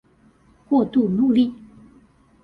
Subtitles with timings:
[0.67, 1.53] 過度努力